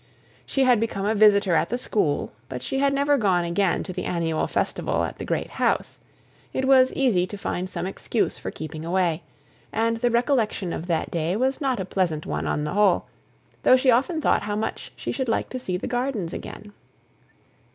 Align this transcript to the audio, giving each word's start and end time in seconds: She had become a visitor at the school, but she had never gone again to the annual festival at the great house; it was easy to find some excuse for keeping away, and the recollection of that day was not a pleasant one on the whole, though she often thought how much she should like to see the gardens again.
She 0.47 0.63
had 0.63 0.79
become 0.79 1.05
a 1.05 1.13
visitor 1.13 1.53
at 1.53 1.69
the 1.69 1.77
school, 1.77 2.31
but 2.49 2.63
she 2.63 2.79
had 2.79 2.91
never 2.91 3.19
gone 3.19 3.45
again 3.45 3.83
to 3.83 3.93
the 3.93 4.05
annual 4.05 4.47
festival 4.47 5.03
at 5.03 5.19
the 5.19 5.25
great 5.25 5.51
house; 5.51 5.99
it 6.53 6.65
was 6.65 6.91
easy 6.93 7.27
to 7.27 7.37
find 7.37 7.69
some 7.69 7.85
excuse 7.85 8.39
for 8.39 8.49
keeping 8.49 8.83
away, 8.83 9.21
and 9.71 9.97
the 9.97 10.09
recollection 10.09 10.73
of 10.73 10.87
that 10.87 11.11
day 11.11 11.35
was 11.35 11.61
not 11.61 11.79
a 11.79 11.85
pleasant 11.85 12.25
one 12.25 12.47
on 12.47 12.63
the 12.63 12.73
whole, 12.73 13.05
though 13.61 13.77
she 13.77 13.91
often 13.91 14.19
thought 14.21 14.41
how 14.41 14.55
much 14.55 14.91
she 14.95 15.11
should 15.11 15.29
like 15.29 15.49
to 15.49 15.59
see 15.59 15.77
the 15.77 15.85
gardens 15.85 16.33
again. 16.33 16.73